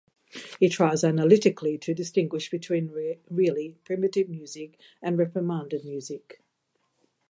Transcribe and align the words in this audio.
He 0.59 0.67
tries 0.67 1.03
analytically 1.03 1.77
to 1.77 1.93
distinguish 1.93 2.49
between 2.49 3.19
really 3.29 3.75
primitive 3.85 4.29
music 4.29 4.79
and 4.99 5.15
reprimanded 5.15 5.85
music. 5.85 6.41